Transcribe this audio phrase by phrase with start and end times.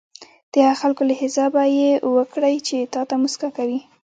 [0.51, 3.79] د هغه خلکو له حسابه یې وکړئ چې تاته موسکا کوي.